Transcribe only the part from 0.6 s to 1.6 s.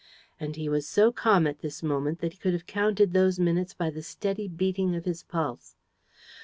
was so calm at